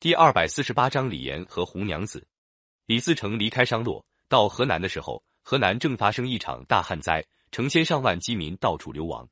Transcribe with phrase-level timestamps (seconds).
[0.00, 2.26] 第二百四十八章李岩和红娘子。
[2.86, 9.28] 李自成离开商洛，到河南的时候，河南正发生一场大旱灾，成千上万饥民到处流亡。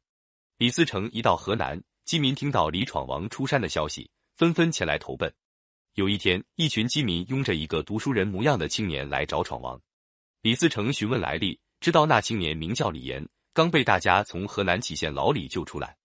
[0.59, 5.33] 李自成一到河南，饥民听到李闯王出山的消息，纷纷前来投奔。
[5.95, 9.81] 有一天，一群饥民拥着一个读书人模样的青年来找闯王。
[10.43, 15.97] 李自成询问来历，知道那青年名叫李岩，刚被大家从河南杞县牢里救出来。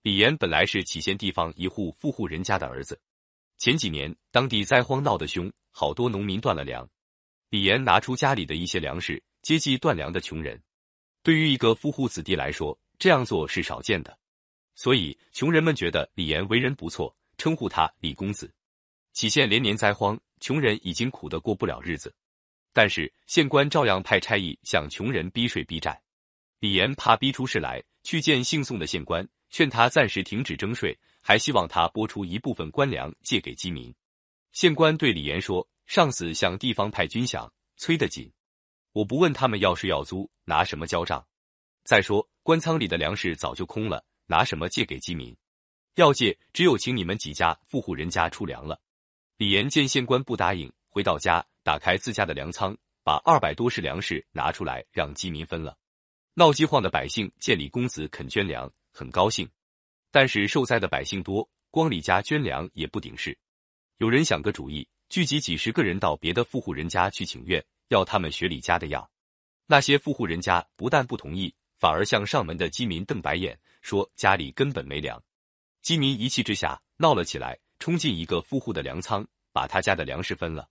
[0.00, 2.98] 李岩本来是杞县地方一户富户人家的儿子。
[3.58, 6.88] 前几年，当地灾荒闹得凶，好多农民断了粮。
[7.48, 10.60] 李岩拿出家里的一些粮食接济断粮的穷人。
[11.22, 14.16] 对于一个富户子弟来说，这样做是少见的，
[14.74, 18.52] 所以穷人们觉得李岩为人不错，称呼他李公子。
[19.14, 22.14] 杞县连年灾荒，穷人已经苦得过不了日子，
[22.72, 26.00] 但是县官照样派差役向穷人逼税逼债。
[26.58, 30.94] 李岩怕逼出事来，去见姓宋的县官，劝他暂时停止征税。
[31.28, 33.92] 还希望他拨出一部分官粮借给饥民。
[34.52, 38.30] 县官对李岩说：“上司向地方派军饷，催得紧，
[38.92, 41.26] 我不问他们要税要租，拿什么交账？
[41.82, 45.36] 再说官仓里的粮食早就空了，拿什么借给饥民？
[45.96, 48.80] 要借，只有请你们几家富户人家出粮了。”
[49.36, 55.76] 李岩见县官不答应，回到家，打开自家的粮仓，把二百多石粮食拿出来让饥民分了。
[56.34, 59.46] 闹饥荒的百姓见李公子肯捐粮，很高兴。
[60.10, 63.36] 但是受灾的百姓多，光李家捐粮也不顶事。
[63.98, 69.06] 有人想个主意，聚集几十个人到别的富户人家去请愿，要他们学李家的样。
[69.66, 75.22] 那些富户人家不但不同意，反而向上门的饥民瞪白眼，说家里根本没粮。
[75.82, 80.66] 饥民一气之下闹了起来，冲进一个富户的粮仓，把他家的粮食分了。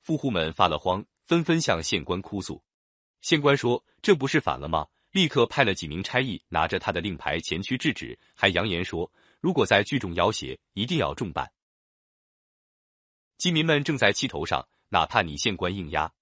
[0.00, 2.62] 富户们发了慌，纷纷向县官哭诉。
[3.20, 11.50] 县官说：“这不是反了吗？”立刻派了几名差役，拿着他的令牌前去制止，还扬言说：“如果再聚众要挟，一定要重办。”
[13.38, 16.12] 饥民们正在气头上，哪怕你县官硬压，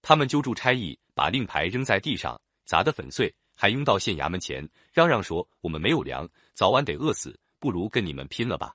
[0.00, 8.74] 他们揪住差役，把令牌扔在地上，砸得粉碎，还拥到县衙门前，嚷嚷说：“我们没有粮，早晚得饿死，不如跟你们拼了吧！”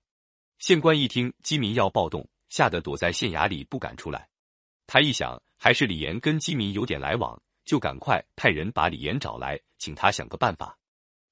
[0.59, 4.29] 县官一听饥民要暴动，吓得躲在县衙里不敢出来。
[4.85, 7.41] 他一想，还是李岩跟饥民有点来往。
[7.67, 10.79] 就赶快派人把李岩找来，请他想个办法。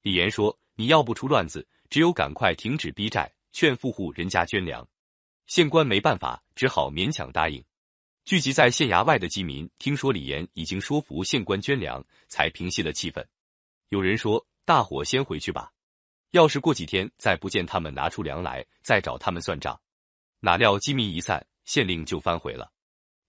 [0.02, 4.86] 李岩说：“你要不出乱子，只有赶快停止逼债，劝富户人家捐粮。”
[5.48, 7.64] 县官没办法，只好勉强答应。
[8.26, 13.26] 聚集在县衙外的饥民听说李岩已经说服县官捐粮，才平息了气氛。
[13.88, 15.72] 有人说：“大伙先回去吧，
[16.32, 19.80] 要是过几天再不见他们拿出粮来，再找他们算账。”
[20.42, 22.74] 哪料饥民一散，县令就反悔了。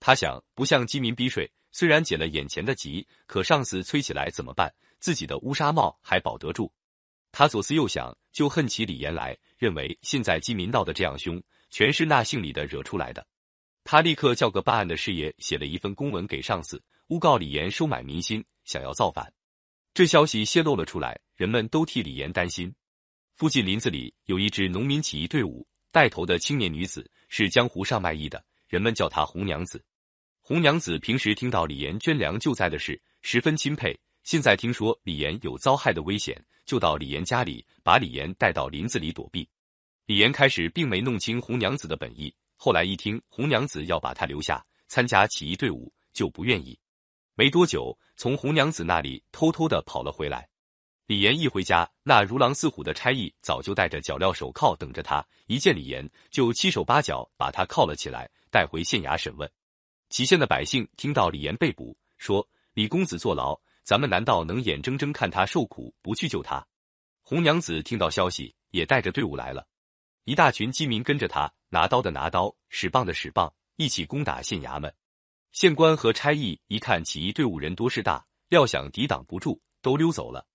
[0.00, 1.48] 他想，不向饥民逼税。
[1.78, 4.72] 虽然解了眼前的急，可上司催起来怎么办？
[4.98, 6.72] 自己的乌纱帽还保得住？
[7.32, 11.38] 他左思右想，就恨起李岩来，认为现在饥民闹得这样凶，
[11.68, 13.26] 全是那姓李的惹出来的。
[13.84, 19.30] 他立刻叫个办案的师爷，写了一份公文给上司，诬告李岩收买民心，想要造反。
[19.92, 22.74] 这消息泄露了出来，人们都替李岩担心。
[23.34, 29.84] 附近林子里有一支农民起义队伍，带头的青年女子是江湖上卖艺的，人们叫她红娘子。
[30.48, 33.98] 红娘子平时听到李岩捐粮救灾的事，十分钦佩。
[34.22, 39.48] 现在听说李岩有遭害的危险，就到李岩家里，把李岩带到林子里躲避。
[40.04, 46.78] 李岩开始并没弄清红娘子的本意，后来一听红娘子要把他留下参加起义队伍，就不愿意。
[47.34, 50.48] 没多久，从红娘子那里偷偷的跑了回来。
[51.08, 59.50] 李岩一回家，那如狼似虎的差役早就带着脚镣手铐等着他，一见李岩就七手八脚把他铐了起来，带回县衙审问。
[60.08, 66.64] 祁县的百姓听到李岩被捕，说：“李公子坐牢，咱们难道能眼睁睁看他受苦，不去救他？”
[67.22, 69.66] 红娘子听到消息，也带着队伍来了，
[70.24, 74.94] 一大群饥民跟着他，拿刀的拿刀，使棒的使棒，一起攻打县衙门。
[75.50, 80.46] 县官和差役一看起义队伍人多势大，料想抵挡不住，都溜走了。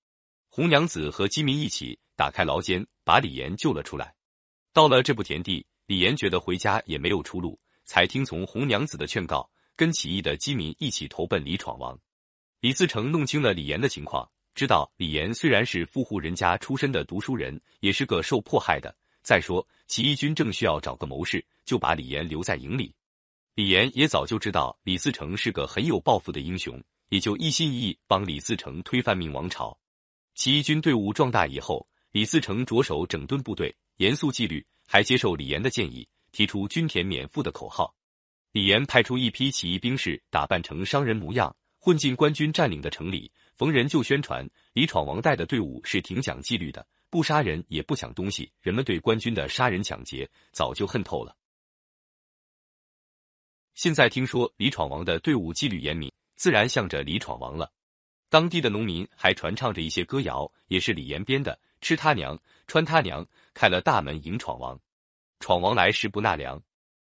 [0.47, 4.15] 红娘子和饥民一起打开牢监，把李岩救了出来。
[4.71, 7.59] 到了这步田地，李岩觉得回家也没有出路。
[7.91, 11.99] 才听从红娘子的劝告，跟起义的饥民一起投奔李闯王。
[12.61, 18.95] 李自成弄清了李岩的情况，知道李岩虽然是富户人家出身的读书人，也是个受迫害的。
[19.23, 22.95] 再说起义军正需要找个谋士，就把李岩留在营里。
[23.55, 29.77] 李岩也早就知道李自成是个很有抱负的英雄，也就一心一意帮李自成推翻明王朝。
[30.35, 36.07] 起义军队伍壮大以后，李自成着手整顿部队，严肃纪律，还接受李岩的建议。
[36.31, 37.95] 提出均田免赋的口号，
[38.51, 48.51] 李岩派出一批起义兵士，打扮成商人模样，混进官军占领的城里，逢人就宣传李闯王带的队伍是挺讲纪律的，不杀人也不抢东西。
[48.61, 51.35] 人们对官军的杀人抢劫早就恨透了。
[53.73, 57.71] 现在听说李闯王的队伍纪律严明，自然向着李闯王了。
[58.29, 64.79] 当地的农民还传唱着一些歌谣，也是李严编的：“吃他娘，穿他娘，开了大门迎闯王。
[65.41, 66.61] 闯王来时不纳粮，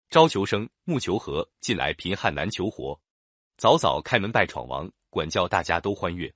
[0.08, 2.98] 朝求生，暮求和，近来贫汉难求活。
[3.58, 6.32] 早早开门拜闯王，管教大家都欢悦。”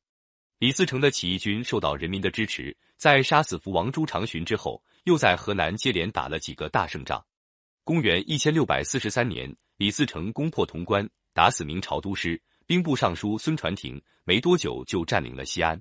[0.58, 7.24] 李自成的起义军受到人民的支持，在杀死福王朱长洵之后，又在河南接连打了几个大胜仗。
[7.84, 12.42] 公元一千六百四十三年，李自成攻破潼关，打死明朝都师。
[12.66, 15.80] 兵部尚书孙传庭没多久就占领了西安。